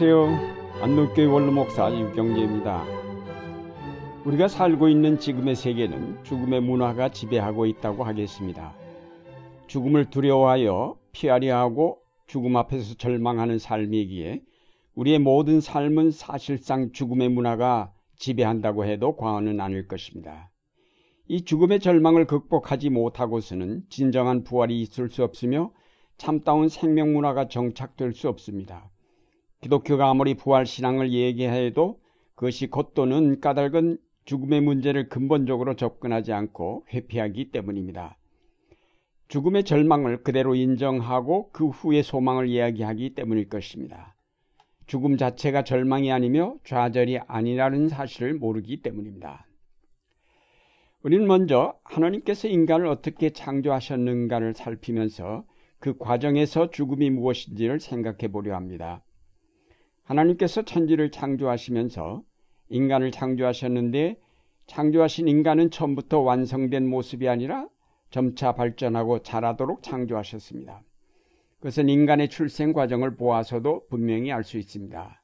[0.00, 0.80] 안녕하세요.
[0.80, 2.84] 안동교회 원로목사 유경재입니다.
[4.24, 8.76] 우리가 살고 있는 지금의 세계는 죽음의 문화가 지배하고 있다고 하겠습니다.
[9.66, 11.98] 죽음을 두려워하여 피하려 하고
[12.28, 14.42] 죽음 앞에서 절망하는 삶이기에
[14.94, 20.52] 우리의 모든 삶은 사실상 죽음의 문화가 지배한다고 해도 과언은 아닐 것입니다.
[21.26, 25.72] 이 죽음의 절망을 극복하지 못하고서는 진정한 부활이 있을 수 없으며
[26.18, 28.92] 참다운 생명 문화가 정착될 수 없습니다.
[29.60, 32.00] 기독교가 아무리 부활 신앙을 얘기해도
[32.34, 38.18] 그것이 겉도는 까닭은 죽음의 문제를 근본적으로 접근하지 않고 회피하기 때문입니다.
[39.28, 44.14] 죽음의 절망을 그대로 인정하고 그 후의 소망을 이야기하기 때문일 것입니다.
[44.86, 49.46] 죽음 자체가 절망이 아니며 좌절이 아니라는 사실을 모르기 때문입니다.
[51.02, 55.44] 우리는 먼저 하나님께서 인간을 어떻게 창조하셨는가를 살피면서
[55.78, 59.02] 그 과정에서 죽음이 무엇인지를 생각해 보려 합니다.
[60.08, 62.22] 하나님께서 천지를 창조하시면서
[62.70, 64.18] 인간을 창조하셨는데
[64.66, 67.68] 창조하신 인간은 처음부터 완성된 모습이 아니라
[68.10, 70.82] 점차 발전하고 자라도록 창조하셨습니다.
[71.58, 75.22] 그것은 인간의 출생 과정을 보아서도 분명히 알 수 있습니다.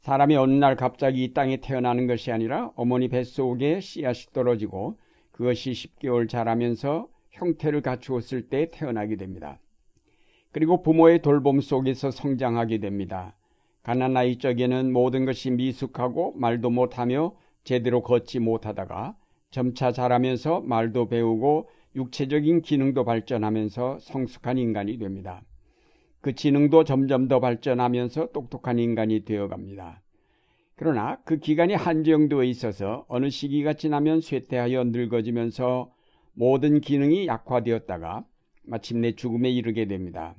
[0.00, 4.98] 사람이 어느 날 갑자기 이 땅에 태어나는 것이 아니라 어머니 뱃속에 씨앗이 떨어지고
[5.30, 9.60] 그것이 10개월 자라면서 형태를 갖추었을 때 태어나게 됩니다.
[10.52, 13.37] 그리고 부모의 돌봄 속에서 성장하게 됩니다.
[13.88, 19.16] 가난아이 적에는 모든 것이 미숙하고 말도 못하며 제대로 걷지 못하다가
[19.50, 25.40] 점차 자라면서 말도 배우고 육체적인 기능도 발전하면서 성숙한 인간이 됩니다.
[26.20, 30.02] 그 지능도 점점 더 발전하면서 똑똑한 인간이 되어갑니다.
[30.76, 35.90] 그러나 그 기간이 한정되어 있어서 어느 시기가 지나면 쇠퇴하여 늙어지면서
[36.34, 38.26] 모든 기능이 약화되었다가
[38.64, 40.34] 마침내 죽음에 이르게 됩니다.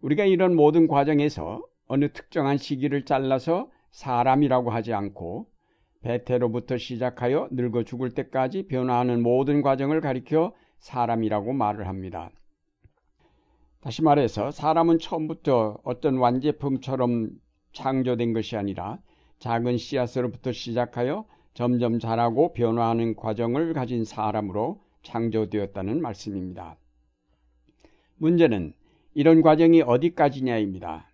[0.00, 5.46] 우리가 이런 모든 과정에서 어느 특정한 시기를 잘라서 사람이라고 하지 않고
[6.02, 12.30] 배태로부터 시작하여 늙어 죽을 때까지 변화하는 모든 과정을 가리켜 사람이라고 말을 합니다.
[13.80, 17.30] 다시 말해서 사람은 처음부터 어떤 완제품처럼
[17.72, 18.98] 창조된 것이 아니라
[19.38, 26.76] 작은 씨앗으로부터 시작하여 점점 자라고 변화하는 과정을 가진 사람으로 창조되었다는 말씀입니다.
[28.16, 28.72] 문제는
[29.14, 31.08] 이런 과정이 어디까지냐입니다.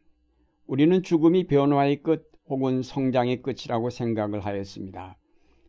[0.70, 5.16] 우리는 죽음이 변화의 끝 혹은 성장의 끝이라고 생각을 하였습니다.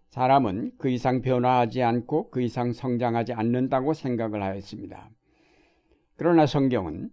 [0.09, 5.09] 사람은 그 이상 변화하지 않고 그 이상 성장하지 않는다고 생각을 하였습니다.
[6.17, 7.09] 그러나 성경은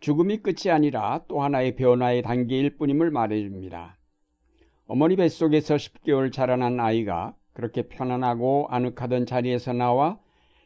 [0.00, 3.98] 죽음이 끝이 아니라 또 하나의 변화의 단계일 뿐임을 말해줍니다.
[4.86, 10.18] 어머니 뱃속에서 10개월 자라난 아이가 그렇게 편안하고 아늑하던 자리에서 나와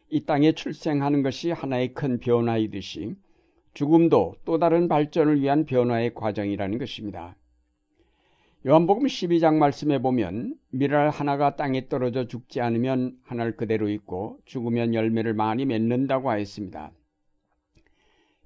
[0.08, 3.16] 이 땅에 출생하는 것이 하나의 큰 변화이듯이
[3.74, 7.36] 죽음도 또 다른 발전을 위한 변화의 과정이라는 것입니다.
[8.66, 15.32] 요한복음 12장 말씀에 보면 미랄 하나가 땅에 떨어져 죽지 않으면 하늘 그대로 있고 죽으면 열매를
[15.32, 16.90] 많이 맺는다고 하였습니다.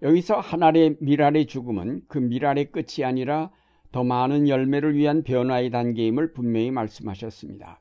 [0.03, 3.51] 여기서 하나의 미랄의 죽음은 그 미랄의 끝이 아니라
[3.91, 7.81] 더 많은 열매를 위한 변화의 단계임을 분명히 말씀하셨습니다.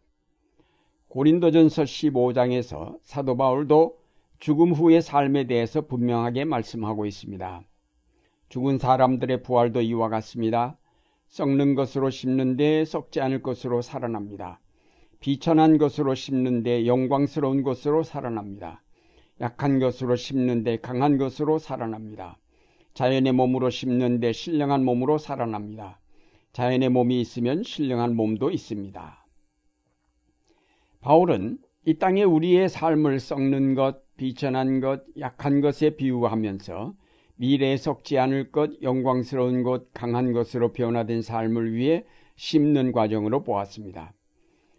[1.09, 3.97] 고린도전서 15장에서 사도 바울도
[4.43, 7.63] 죽음 후의 삶에 대해서 분명하게 말씀하고 있습니다.
[8.49, 10.77] 죽은 사람들의 부활도 이와 같습니다.
[11.29, 14.59] 썩는 것으로 심는데 썩지 않을 것으로 살아납니다.
[15.21, 18.83] 비천한 것으로 심는데 영광스러운 것으로 살아납니다.
[19.39, 22.37] 약한 것으로 심는데 강한 것으로 살아납니다.
[22.95, 26.01] 자연의 몸으로 심는데 신령한 몸으로 살아납니다.
[26.51, 29.25] 자연의 몸이 있으면 신령한 몸도 있습니다.
[30.99, 36.93] 바울은 이 땅에 우리의 삶을 썩는 것, 비천한 것, 약한 것에 비유하면서
[37.35, 44.13] 미래에 썩지 않을 것, 영광스러운 것, 강한 것으로 변화된 삶을 위해 심는 과정으로 보았습니다.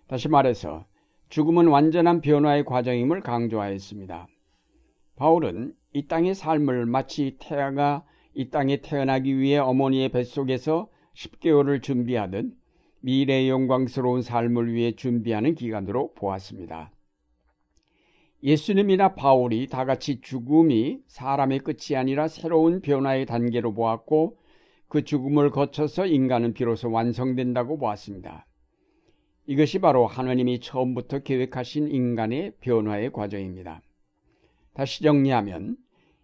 [0.07, 0.85] 다시 말해서
[1.29, 4.29] 죽음은 완전한 변화의 과정임을 강조하였습니다.
[5.17, 8.05] 바울은 이 땅의 삶을 마치 태아가
[8.35, 12.53] 이 땅에 태어나기 위해 어머니의 뱃속에서 10개월을 준비하듯
[13.01, 16.91] 미래의 영광스러운 삶을 위해 준비하는 기간으로 보았습니다.
[18.45, 24.37] 예수님이나 바울이 다 같이 죽음이 사람의 끝이 아니라 새로운 변화의 단계로 보았고
[24.89, 28.47] 그 죽음을 거쳐서 인간은 비로소 완성된다고 보았습니다.
[29.47, 33.81] 이것이 바로 하나님이 처음부터 계획하신 인간의 변화의 과정입니다.
[34.75, 35.79] 다시 정리하면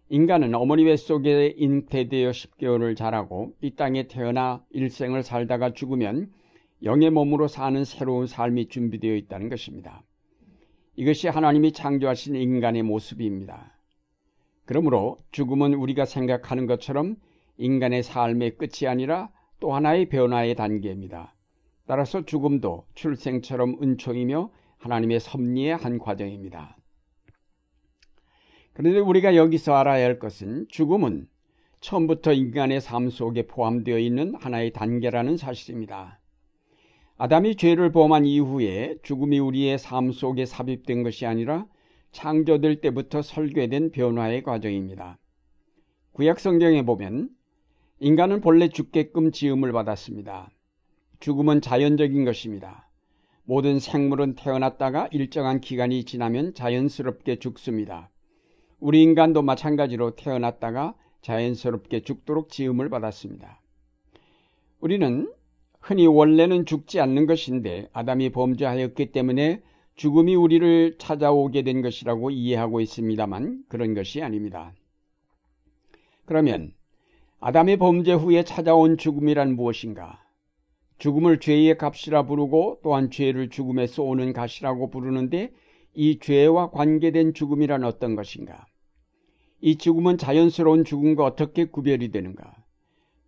[0.09, 6.31] 인간은 어머니 뱃속에 잉태되어 10개월을 자라고 이 땅에 태어나 일생을 살다가 죽으면
[6.83, 10.03] 영의 몸으로 사는 새로운 삶이 준비되어 있다는 것입니다.
[10.95, 13.71] 이것이 하나님이 창조하신 인간의 모습입니다.
[14.65, 17.15] 그러므로 죽음은 우리가 생각하는 것처럼
[17.57, 19.29] 인간의 삶의 끝이 아니라
[19.59, 21.35] 또 하나의 변화의 단계입니다.
[21.85, 26.77] 따라서 죽음도 출생처럼 은총이며 하나님의 섭리의 한 과정입니다.
[28.73, 31.27] 그런데 우리가 여기서 알아야 할 것은 죽음은
[31.81, 36.20] 처음부터 인간의 삶 속에 포함되어 있는 하나의 단계라는 사실입니다.
[37.23, 41.67] 아담이 죄를 범한 이후에 죽음이 우리의 삶 속에 삽입된 것이 아니라
[42.11, 45.19] 창조될 때부터 설계된 변화의 과정입니다.
[46.13, 47.29] 구약 성경에 보면
[47.99, 50.49] 인간은 본래 죽게끔 지음을 받았습니다.
[51.19, 52.89] 죽음은 자연적인 것입니다.
[53.43, 58.09] 모든 생물은 태어났다가 일정한 기간이 지나면 자연스럽게 죽습니다.
[58.79, 63.61] 우리 인간도 마찬가지로 태어났다가 자연스럽게 죽도록 지음을 받았습니다.
[64.79, 65.31] 우리는
[65.81, 69.61] 흔히 원래는 죽지 않는 것인데 아담이 범죄하였기 때문에
[69.95, 74.73] 죽음이 우리를 찾아오게 된 것이라고 이해하고 있습니다만 그런 것이 아닙니다.
[76.25, 76.73] 그러면
[77.39, 80.23] 아담의 범죄 후에 찾아온 죽음이란 무엇인가?
[80.99, 85.51] 죽음을 죄의 값이라 부르고 또한 죄를 죽음에 쏘는 값이라고 부르는데
[85.95, 88.67] 이 죄와 관계된 죽음이란 어떤 것인가?
[89.61, 92.53] 이 죽음은 자연스러운 죽음과 어떻게 구별이 되는가?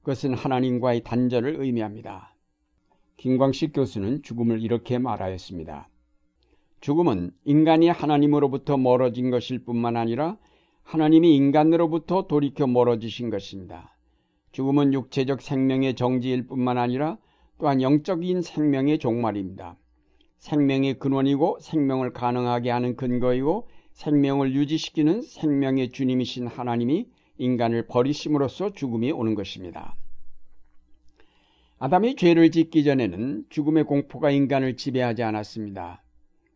[0.02, 2.33] 그것은 하나님과의 단절을 의미합니다.
[3.18, 5.90] 김광식 교수는 죽음을 이렇게 말하였습니다.
[6.82, 10.38] 죽음은 인간이 하나님으로부터 멀어진 것일 뿐만 아니라
[10.84, 13.96] 하나님이 인간으로부터 돌이켜 멀어지신 것입니다.
[14.52, 17.18] 죽음은 육체적 생명의 정지일 뿐만 아니라
[17.58, 19.78] 또한 영적인 생명의 종말입니다.
[20.40, 27.08] 생명의 근원이고 생명을 가능하게 하는 근거이고 생명을 유지시키는 생명의 주님이신 하나님이
[27.38, 29.96] 인간을 버리심으로써 죽음이 오는 것입니다.
[31.84, 36.02] 아담이 죄를 짓기 전에는 죽음의 공포가 인간을 지배하지 않았습니다.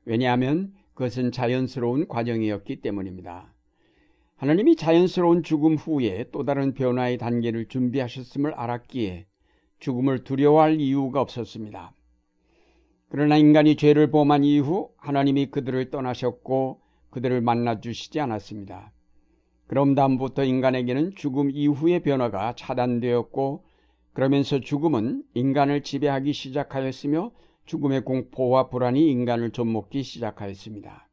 [0.06, 3.54] 왜냐하면 그것은 자연스러운 과정이었기 때문입니다.
[4.38, 9.26] 하나님이 자연스러운 죽음 후에 또 다른 변화의 단계를 준비하셨음을 알았기에
[9.80, 11.94] 죽음을 두려워할 이유가 없었습니다.
[13.10, 16.80] 그러나 인간이 죄를 범한 이후 하나님이 그들을 떠나셨고
[17.10, 18.94] 그들을 만나 주시지 않았습니다.
[19.68, 23.68] 그럼 다음부터 인간에게는 죽음 이후의 변화가 차단되었고
[24.18, 27.30] 그러면서 죽음은 인간을 지배하기 시작하였으며
[27.68, 31.08] 죽음의 공포와 불안이 인간을 좀먹기 시작하였습니다.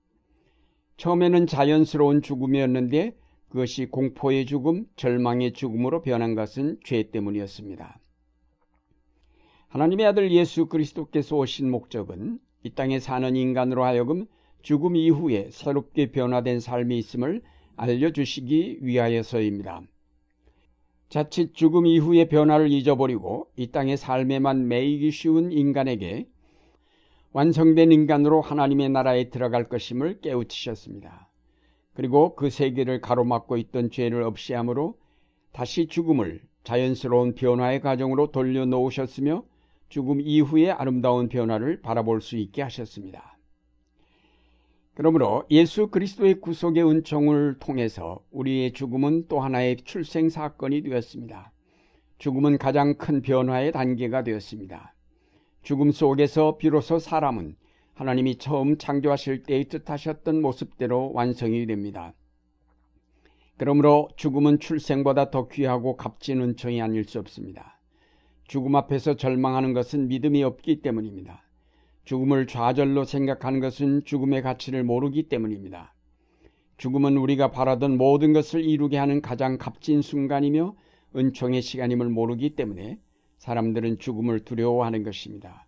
[0.97, 3.15] 처음에는 자연스러운 죽음이었는데
[3.51, 8.01] 그것이 공포의 죽음, 절망의 죽음으로 변한 것은 죄 때문이었습니다.
[9.69, 14.25] 하나님의 아들 예수 그리스도께서 오신 목적은 이 땅에 사는 인간으로 하여금
[14.63, 17.43] 죽음 이후에 새롭게 변화된 삶이 있음을
[17.77, 19.83] 알려주시기 위하여서입니다.
[21.15, 26.27] 자칫 죽음 이후의 변화를 잊어버리고 이 땅의 삶에만 매이기 쉬운 인간에게
[27.33, 31.31] 완성된 인간으로 하나님의 나라에 들어갈 것임을 깨우치셨습니다.
[31.93, 34.99] 그리고 그 세계를 가로막고 있던 죄를 없이함으로
[35.53, 39.45] 다시 죽음을 자연스러운 변화의 과정으로 돌려놓으셨으며
[39.89, 43.34] 죽음 이후의 아름다운 변화를 바라볼 수 있게 하셨습니다.
[44.95, 51.53] 그러므로 예수 그리스도의 구속의 은총을 통해서 우리의 죽음은 또 하나의 출생 사건이 되었습니다.
[52.19, 54.95] 죽음은 가장 큰 변화의 단계가 되었습니다.
[55.63, 57.57] 죽음 속에서 비로소 사람은
[57.95, 62.15] 하나님이 처음 창조하실 때의 뜻하셨던 모습대로 완성이 됩니다.
[63.57, 67.81] 그러므로 죽음은 출생보다 더 귀하고 값진 은총이 아닐 수 없습니다.
[68.47, 71.43] 죽음 앞에서 절망하는 것은 믿음이 없기 때문입니다.
[72.05, 75.95] 죽음을 좌절로 생각하는 것은 죽음의 가치를 모르기 때문입니다.
[76.77, 80.75] 죽음은 우리가 바라던 모든 것을 이루게 하는 가장 값진 순간이며
[81.17, 82.99] 은총의 시간임을 모르기 때문에
[83.39, 85.67] 사람들은 죽음을 두려워하는 것입니다.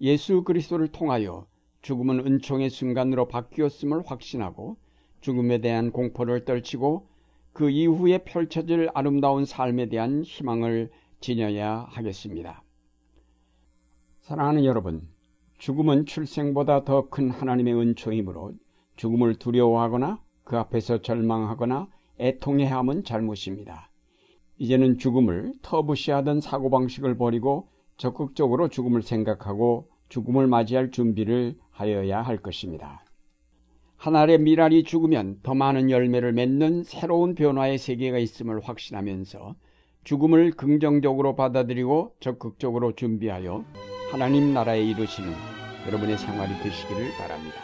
[0.00, 1.46] 예수 그리스도를 통하여
[1.82, 4.76] 죽음은 은총의 순간으로 바뀌었음을 확신하고
[5.20, 7.08] 죽음에 대한 공포를 떨치고
[7.52, 12.62] 그 이후에 펼쳐질 아름다운 삶에 대한 희망을 지녀야 하겠습니다.
[14.20, 15.08] 사랑하는 여러분,
[15.60, 18.54] 죽음은 출생보다 더 큰 하나님의 은총이므로
[18.96, 21.86] 죽음을 두려워하거나 그 앞에서 절망하거나
[22.18, 23.90] 애통해함은 잘못입니다.
[24.56, 33.04] 이제는 죽음을 터부시하던 사고방식을 버리고 적극적으로 죽음을 생각하고 죽음을 맞이할 준비를 하여야 할 것입니다.
[33.98, 39.54] 한 알의 미랄이 죽으면 더 많은 열매를 맺는 새로운 변화의 세계가 있음을 확신하면서
[40.04, 43.62] 죽음을 긍정적으로 받아들이고 적극적으로 준비하여
[44.10, 45.32] 하나님 나라에 이르시는
[45.86, 47.60] 여러분의 생활이 되시기를 바랍니다.